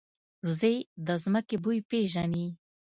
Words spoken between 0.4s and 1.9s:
وزې د ځمکې بوی